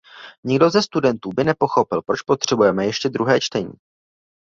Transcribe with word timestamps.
Nikdo 0.43 0.69
ze 0.69 0.81
studentů 0.81 1.29
by 1.35 1.43
nepochopil, 1.43 2.01
proč 2.01 2.21
potřebujeme 2.21 2.85
ještě 2.85 3.09
druhé 3.09 3.39
čtení. 3.41 3.73